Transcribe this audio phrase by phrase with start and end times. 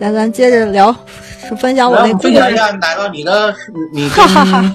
[0.00, 0.90] 咱咱接着聊，
[1.58, 3.54] 分享我那分享一下奶酪你的
[3.92, 4.74] 你 跟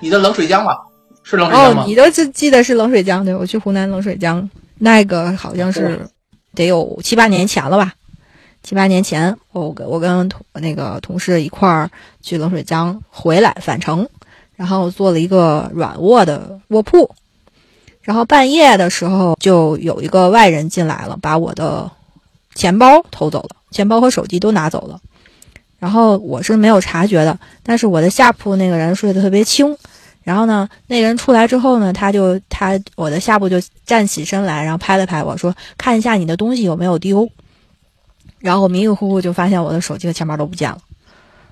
[0.00, 0.78] 你的冷水江吧，
[1.24, 1.82] 是冷水江吗？
[1.82, 6.00] 哦，你的记记得是冷水江，对，我去湖南冷水江，那个好像是
[6.54, 7.92] 得有七八年前了吧？
[8.62, 11.90] 七八年前，我跟我跟同那个同事一块儿
[12.22, 14.08] 去冷水江回来返程，
[14.54, 17.10] 然后做了一个软卧的卧铺，
[18.00, 21.90] 然后半夜的时候就有一个外人进来了，把我的
[22.56, 23.50] 钱包偷走了。
[23.70, 24.98] 钱包和手机都拿走了，
[25.78, 29.76] 然后我是没有察觉的，但是我的下铺那个人睡得特别轻，
[30.22, 37.28] 然后呢，那人出来之后呢，他就他我的下铺就站起身来，然后拍了拍我说：“看一下你的东西有没有丢。”
[38.38, 40.78] 然后迷迷糊糊就发现我的手机和钱包都不见了。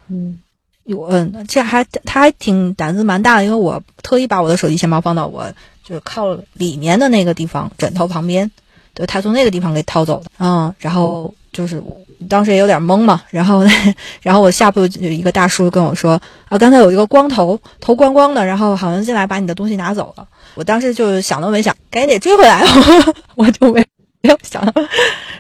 [0.09, 0.39] 嗯，
[0.85, 8.51] 我嗯，这还他还挺胆子蛮大的，因为我特意把我的手机钱包放到我就是靠里面的那个地方枕头旁边，
[8.95, 10.31] 对他从那个地方给掏走的。
[10.39, 11.83] 嗯，然后就是。
[12.27, 13.63] 当时也有点懵嘛，然后，
[14.23, 16.13] 然后我下铺有一个大叔跟我说
[16.49, 22.65] ：“啊，刚才有一个光头，头光光的，然后好像进来把你的东西拿走了。”我当时就想都没想，赶紧得追回来，
[23.35, 23.85] 我就没
[24.23, 24.63] 没有想，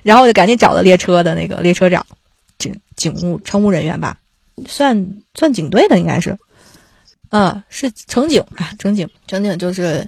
[0.03, 2.05] 然后我就赶紧找了列车的那个列车长，
[2.59, 4.19] 警警务乘务人员吧，
[4.67, 6.37] 算算警队的应该是，
[7.31, 10.07] 嗯，是乘警啊，乘警，乘警就是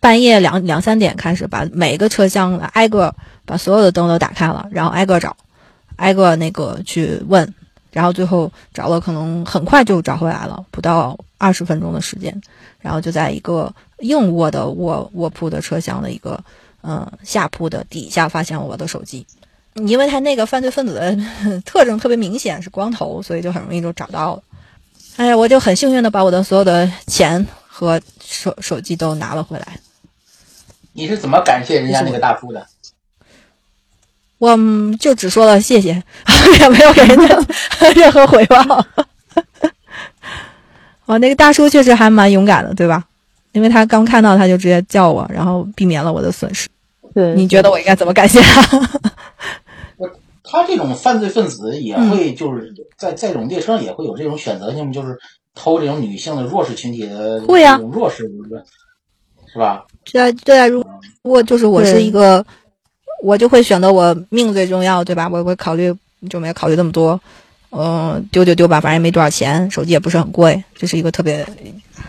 [0.00, 3.14] 半夜两两三点开始把每个车厢挨个
[3.44, 5.36] 把所有的灯都打开了，然后挨个找。
[5.96, 7.52] 挨个那个去问，
[7.92, 12.40] 然后最后找了，可能很快就找回来了，不到二十分钟的时间，
[12.78, 16.42] 然后就在一个硬卧的卧卧铺的车厢的一个
[16.82, 19.26] 嗯下铺的底下发现我的手机，
[19.74, 21.14] 因为他那个犯罪分子的
[21.66, 24.42] 特征特别明显是光头，所以就很容易就找到了。
[25.16, 27.46] 哎呀，我就很幸运的把我的所有的钱
[27.86, 29.78] 和手手机都拿了回来。
[30.92, 32.66] 你是怎么感谢人家那个大叔的？
[34.38, 34.56] 我
[34.98, 36.02] 就只说了谢谢，
[36.60, 37.38] 也没有给人家
[37.94, 38.56] 任何回报。
[41.06, 43.04] 哦，那个大叔确实还蛮勇敢的，对吧？
[43.52, 46.68] 因为他刚看到他就直接叫我，然后避免了我的损失。
[47.14, 48.90] 对，你觉得我应该怎么感谢 他？
[50.42, 55.16] 他这种犯罪分子也会就是在在这种列车上也会有这种选择性，就是
[55.54, 58.30] 偷这种女性的弱势群体的会呀，弱势
[59.52, 59.84] 是吧？
[60.04, 60.82] 对啊，对啊，如
[61.22, 62.44] 果就是我是一个。
[63.22, 65.28] 我就会选择我命最重要，对吧？
[65.28, 65.94] 我会考虑，
[66.30, 67.20] 就没考虑那么多。
[67.68, 71.46] 嗯，丢就丢吧，反正也没多少钱，手机也不是很贵，这是一个特别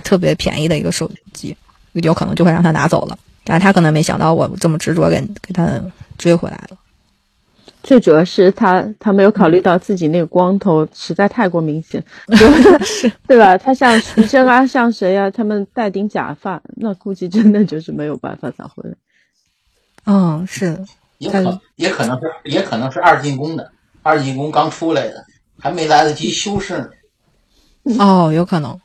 [0.06, 1.54] 特别便宜的一个手机，
[1.92, 3.20] 有可能就会让他拿走了。
[3.44, 5.82] 但是他可能没想到我这么执着，给给他
[6.18, 6.78] 追回来了。
[7.84, 12.04] 最主要是他他没有考虑到自己那个光头实在太过明显，
[12.84, 13.58] 是， 对吧？
[13.58, 15.30] 他像徐峥啊，像谁啊？
[15.30, 18.96] 他们戴顶假发，那估计真的就是没有办法找回来。
[20.06, 20.78] 嗯，是。
[21.18, 23.72] 也可也可能是也可能是二进宫的，
[24.02, 25.24] 二进宫刚出来的，
[25.60, 26.90] 还没来得及修饰呢。
[28.00, 28.76] 哦，有可能。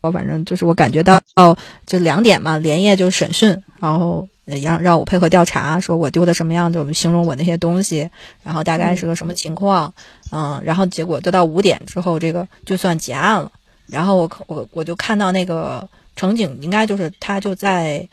[0.00, 8.08] 我反正就是我感觉到哦，就两点嘛，连夜就审讯，然后让让我配合调查，说我丢的什么样，的，我们形容我那些东西，
[8.42, 9.92] 然后大概是个什么情况，
[10.30, 13.52] 嗯，然后结果就到五点之后，这个就算结案了。
[13.86, 18.08] 然后我我我就看到那个乘警，应该就是他就在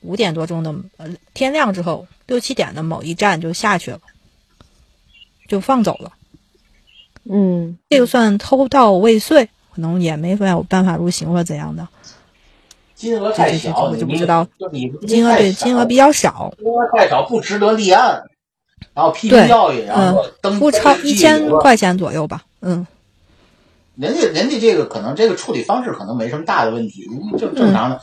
[0.00, 2.06] 五点多钟的呃天亮之后。
[2.26, 4.00] 六七点的某一站就下去了，
[5.46, 6.10] 就放走了。
[7.22, 11.86] 嗯，这个算偷盗未遂，可能也没有办法入刑或怎样的。
[12.96, 14.44] 金额太小，我就不知道。
[14.72, 18.20] 你金额对金额比较少，金额太少不值得立案。
[18.92, 22.42] 然后批评教育，然后登不超一千块钱左右吧。
[22.62, 22.84] 嗯，
[23.94, 27.06] 人家人家这个可能这个处理方式可能没什么大的问题，
[27.38, 28.00] 就正常的。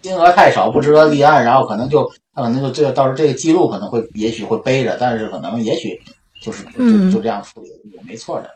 [0.00, 2.10] 金额太少不值得立案，然后可能就。
[2.32, 6.00] 他可能就这到时候这个记录可能会也许会背着，但是可能也许
[6.40, 8.48] 就是就就这样处理也没错的。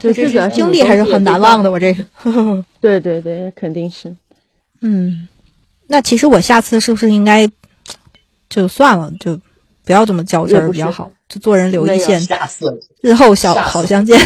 [0.00, 1.68] 对，这个经历还是很难忘的。
[1.68, 2.04] 我这个，
[2.80, 4.14] 对对对，肯定是。
[4.82, 5.26] 嗯，
[5.86, 7.48] 那其实我下次是不是应该
[8.50, 9.40] 就算了，就
[9.84, 12.20] 不要这么较真儿比较好，就做人留一线。
[12.20, 14.18] 下次日后小好相见。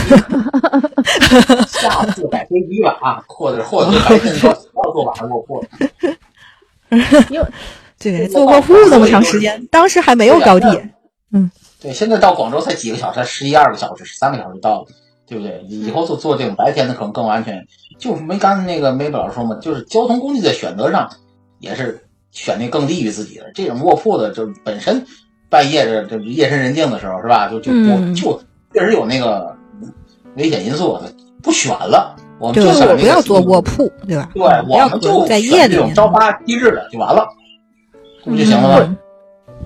[1.68, 5.64] 下次改飞机吧啊，或者或者改成说要坐马路过。
[7.30, 7.46] 因为。
[7.98, 10.90] 对，坐过户那么长时间，当时还没有高铁。
[11.32, 11.50] 嗯，
[11.80, 14.86] 对，现在到广州才几个小时，才十一二个小时，十三个小时到了，
[15.26, 15.62] 对不对？
[15.68, 17.66] 以后做做这种白天的可能更安全。
[17.98, 21.10] 就是没刚才那个梅老师说嘛，就是交通工具的选择上
[21.58, 22.00] 也是
[22.30, 23.50] 选那更利于自己的。
[23.54, 25.04] 这种卧铺的，就本身
[25.48, 27.48] 半夜这这夜深人静的时候是吧？
[27.48, 28.40] 就就不就
[28.72, 29.56] 确实有那个
[30.36, 30.98] 危险因素，
[31.42, 32.14] 不选了。
[32.38, 34.28] 我们就我不要坐卧铺，对吧？
[34.34, 37.26] 对，我们就在夜里这种朝发夕至的就完了，
[38.22, 38.96] 这不就行了吗？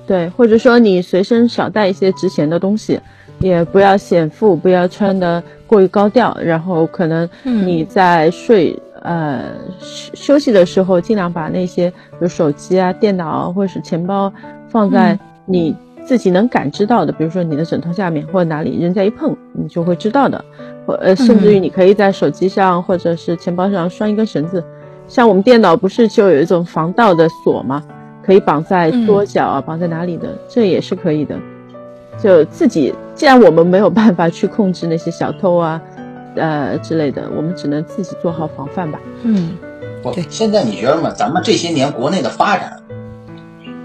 [0.07, 3.01] 对，或者说你随身少带一些值钱的东西，
[3.41, 6.37] 也不要显富，不要穿的过于高调。
[6.43, 9.45] 然后可能你在睡呃
[9.83, 14.33] 休息的时候，尽量把那些比如手机啊、电脑或者是钱包
[14.69, 20.45] 放在你自己能感知到的，比如说你的枕头下面或者哪里，人家一碰你就会知道的。
[20.87, 24.65] 或呃，甚至于你可以在手机上或者是钱包上拴一根绳子，
[25.07, 27.83] 像我们电脑不是就有一种防盗的锁吗？
[28.23, 31.37] 可以绑在桌角啊，绑在哪里的，这也是可以的。
[32.23, 35.81] 就自己，既然我们没有办法去控制那些小偷啊，
[36.37, 38.99] 呃之类的，我们只能自己做好防范吧。
[39.23, 39.57] 嗯，
[40.03, 41.11] 不，现在你觉得吗？
[41.17, 42.77] 咱们这些年国内的发展，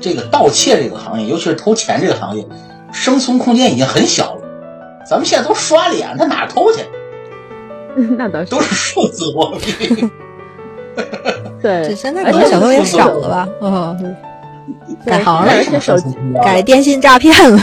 [0.02, 2.46] 这个盗窃这个行业，尤其是偷钱这个行业，
[2.92, 4.42] 生存空间已经很小了。
[5.10, 6.82] 咱们现在都刷脸，他哪偷去？
[8.18, 10.10] 那倒是，都是数字货币。
[11.62, 13.48] 对，现在可能小偷也少了吧？
[13.62, 14.16] 嗯。
[15.06, 17.60] 改行了，而且手机改电信诈骗了。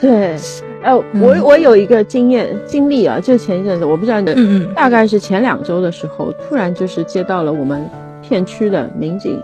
[0.00, 0.36] 对，
[0.82, 7.88] 呃，我我有一个经验经历啊，就前一阵子，我不知道你，大概是前两周的时候，突然就是接到了我们
[8.22, 9.42] 片区的民警，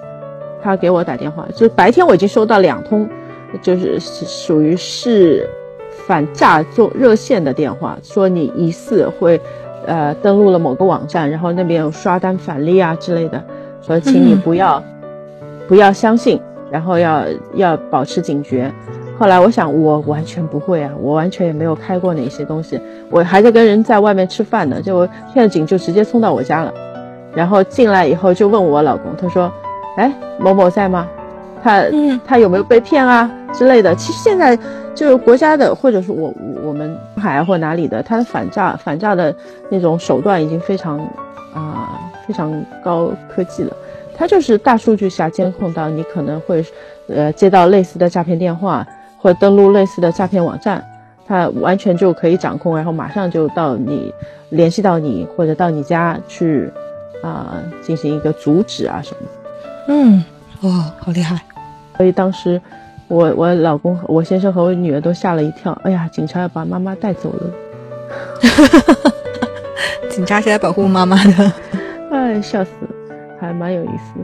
[0.63, 3.09] 他给我打电话，就白天我已经收到两通，
[3.61, 5.49] 就是属于是
[6.07, 9.41] 反诈做热线的电话，说你疑似会
[9.87, 13.43] 呃登录了某个网站，然后那边有刷单返利啊之类的，
[13.83, 14.83] 说请你不要
[15.67, 16.41] 不要相信。
[16.71, 17.25] 然后要
[17.55, 18.73] 要保持警觉。
[19.21, 22.81] 后来我想，我完全不会啊，我完全也没有开过哪些东西，
[23.11, 26.73] 我还在跟人在外面吃饭呢，就骗警就直接冲到我家了。
[27.35, 29.53] 然后进来以后就问我老公，他说
[29.99, 31.07] ：“哎，某某在吗？
[31.63, 31.85] 他
[32.25, 34.59] 他有没有被骗啊之类的？”其实现在
[34.95, 36.33] 就是国家的，或者是我
[36.65, 39.37] 我们海或哪里的，他的反诈反诈的
[39.69, 40.99] 那种手段已经非常
[41.53, 41.91] 啊
[42.27, 42.51] 非常
[42.83, 43.77] 高科技了。
[44.17, 46.65] 它就是大数据下监控到你可能会，
[47.09, 48.87] 呃，接到类似的诈骗电话
[49.21, 50.85] 或登录类似的诈骗网站，
[51.27, 54.13] 他完全就可以掌控，然后马上就到你
[54.49, 56.73] 联系到你或者到你家去，
[57.23, 59.29] 啊，进行一个阻止啊什么。
[59.89, 60.25] 嗯，
[60.63, 61.39] 哇，好厉害！
[61.97, 62.61] 所以当时
[63.09, 67.51] 我我老公我先生和我女儿都吓了一跳，哎呀，警察要把妈妈带走了。
[70.11, 71.53] 警察是来保护妈妈的，
[72.11, 72.89] 哎，笑死了。
[73.41, 74.21] 还蛮有意思。